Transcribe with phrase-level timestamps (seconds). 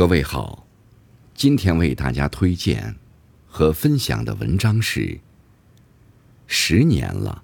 [0.00, 0.66] 各位好，
[1.34, 2.96] 今天为大家推荐
[3.46, 5.20] 和分享的文章是：
[6.46, 7.42] 十年了，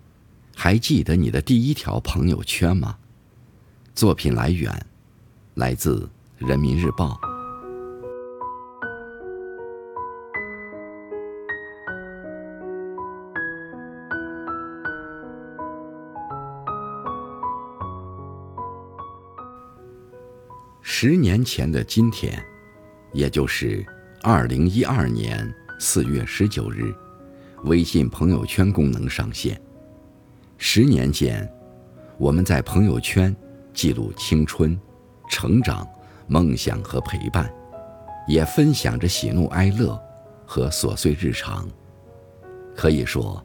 [0.54, 2.96] 还记得你的第一条朋友圈吗？
[3.95, 4.87] 作品来源
[5.53, 6.08] 来自
[6.46, 7.21] 《人民日报》。
[20.89, 22.41] 十年前的今天，
[23.12, 23.85] 也就是
[24.22, 26.95] 二零一二年四月十九日，
[27.64, 29.61] 微信朋友圈功能上线。
[30.59, 31.46] 十年间，
[32.19, 33.34] 我们在朋友圈
[33.75, 34.78] 记录青春、
[35.28, 35.84] 成长、
[36.28, 37.53] 梦想和陪伴，
[38.28, 40.00] 也分享着喜怒哀乐
[40.47, 41.69] 和琐碎日常。
[42.77, 43.45] 可以说，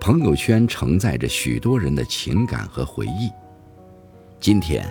[0.00, 3.30] 朋友圈承载着许多人的情感和回忆。
[4.40, 4.90] 今天。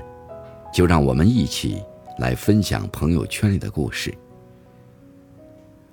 [0.74, 1.82] 就让我们一起
[2.20, 4.14] 来分享朋友圈里的故事。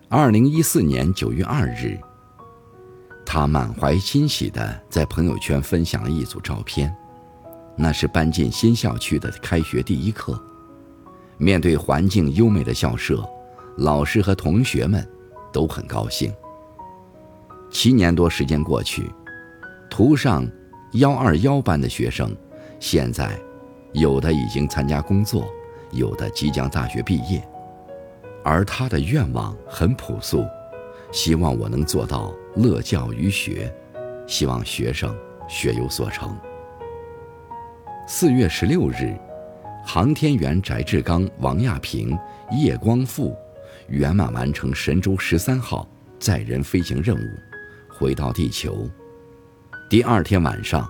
[0.08, 1.98] 二零一四年九月二日，
[3.24, 6.94] 他满怀欣喜地在朋友圈分享了一组照片，
[7.77, 10.41] 那是搬进新校区的开学第一课。
[11.38, 13.22] 面对环境优美的校舍，
[13.78, 15.06] 老师和同学们
[15.52, 16.33] 都很高兴。
[17.70, 19.11] 七年多时间过去，
[19.90, 20.48] 图上
[20.92, 22.34] 幺二幺班的学生，
[22.78, 23.38] 现在。
[23.97, 25.50] 有的已经参加工作，
[25.91, 27.42] 有的即将大学毕业，
[28.44, 30.44] 而他的愿望很朴素，
[31.11, 33.74] 希望我能做到乐教于学，
[34.27, 35.17] 希望学生
[35.48, 36.36] 学有所成。
[38.06, 39.17] 四月十六日，
[39.83, 42.19] 航天员翟志刚、王亚平、
[42.52, 43.34] 叶光富
[43.89, 47.27] 圆满完成神舟十三号载人飞行任务，
[47.89, 48.86] 回到地球。
[49.89, 50.86] 第二天晚上，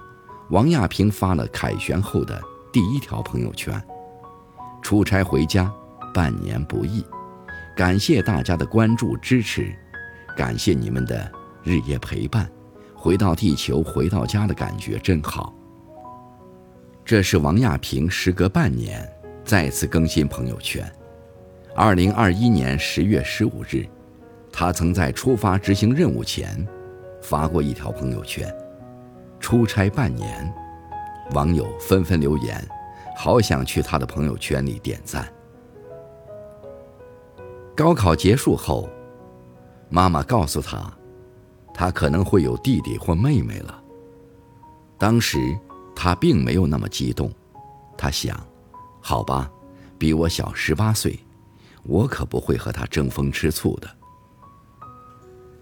[0.51, 2.43] 王亚平发了凯旋后的。
[2.77, 3.83] 第一条朋友圈：
[4.83, 5.73] 出差回家，
[6.13, 7.03] 半年不易，
[7.75, 9.75] 感谢大家的关注支持，
[10.37, 12.47] 感谢你们的日夜陪伴。
[12.95, 15.55] 回到地球，回到家的感觉真好。
[17.03, 19.11] 这是王亚平时隔半年
[19.43, 20.87] 再次更新朋友圈。
[21.75, 23.87] 二零二一年十月十五日，
[24.53, 26.55] 他曾在出发执行任务前
[27.23, 28.55] 发过一条朋友圈：
[29.41, 30.55] 出差半年。
[31.33, 32.65] 网友纷纷留言，
[33.19, 35.27] 好想去他的朋友圈里点赞。
[37.75, 38.89] 高考结束后，
[39.89, 40.93] 妈妈告诉他，
[41.73, 43.83] 他可能会有弟弟或妹妹了。
[44.99, 45.39] 当时
[45.95, 47.33] 他并没有那么激动，
[47.97, 48.39] 他想，
[49.01, 49.51] 好吧，
[49.99, 51.19] 比我小十八岁，
[51.85, 53.89] 我可不会和他争风吃醋的。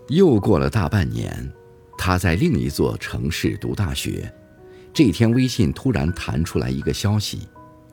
[0.08, 1.52] 又过了大半年，
[1.96, 4.32] 他在另一座城市读大学。
[4.94, 7.48] 这天，微信突然弹出来一个消息，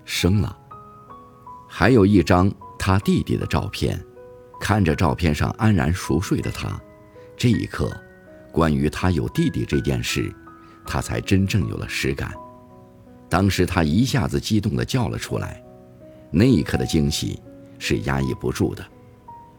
[0.05, 0.55] 生了。
[1.67, 3.99] 还有一张他弟弟的照片，
[4.59, 6.79] 看着照片上安然熟睡的他，
[7.35, 7.91] 这一刻，
[8.51, 10.31] 关于他有弟弟这件事，
[10.85, 12.31] 他才真正有了实感。
[13.27, 15.59] 当时他一下子激动地叫了出来，
[16.29, 17.41] 那一刻的惊喜
[17.79, 18.85] 是压抑不住的。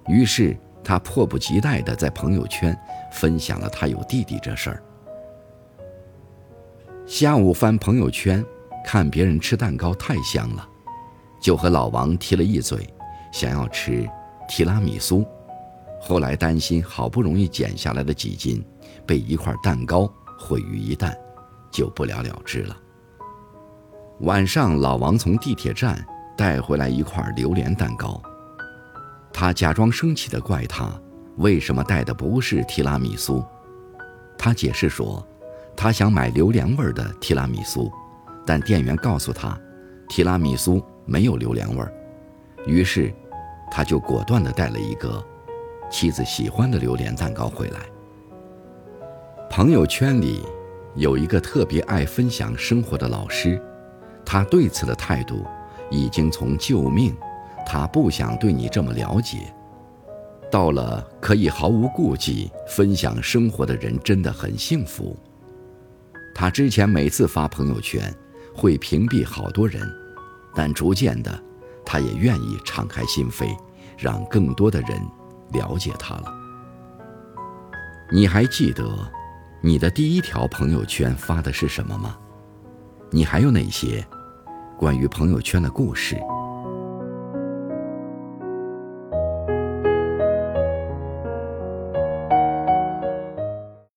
[0.06, 2.78] 于是他迫不及待地在朋友圈
[3.12, 4.82] 分享了他有弟弟这事儿。
[7.12, 8.42] 下午翻朋友圈，
[8.82, 10.66] 看别人吃蛋糕太香了，
[11.38, 12.88] 就和老王提了一嘴，
[13.30, 14.08] 想要吃
[14.48, 15.22] 提拉米苏。
[16.00, 18.64] 后来担心好不容易减下来的几斤
[19.06, 21.14] 被一块蛋糕毁于一旦，
[21.70, 22.74] 就不了了之了。
[24.20, 26.02] 晚上，老王从地铁站
[26.34, 28.18] 带回来一块榴莲蛋糕，
[29.30, 30.90] 他假装生气地怪他
[31.36, 33.44] 为什么带的不是提拉米苏，
[34.38, 35.22] 他解释说。
[35.76, 37.90] 他想买榴莲味儿的提拉米苏，
[38.46, 39.58] 但店员告诉他，
[40.08, 41.92] 提拉米苏没有榴莲味儿。
[42.66, 43.12] 于是，
[43.70, 45.24] 他就果断地带了一个
[45.90, 47.80] 妻子喜欢的榴莲蛋糕回来。
[49.50, 50.42] 朋友圈里
[50.94, 53.60] 有一个特别爱分享生活的老师，
[54.24, 55.44] 他对此的态度
[55.90, 57.14] 已经从“救命”，
[57.66, 59.52] 他不想对你这么了解，
[60.50, 65.16] 到了可以毫无顾忌分享生活的人真的很幸福。
[66.34, 68.14] 他之前每次发朋友圈，
[68.54, 69.88] 会屏蔽好多人，
[70.54, 71.42] 但逐渐的，
[71.84, 73.56] 他也愿意敞开心扉，
[73.98, 75.00] 让更多的人
[75.52, 76.24] 了解他了。
[78.10, 78.84] 你还记得
[79.62, 82.16] 你的第一条朋友圈发的是什么吗？
[83.10, 84.04] 你还有哪些
[84.78, 86.18] 关于朋友圈的故事？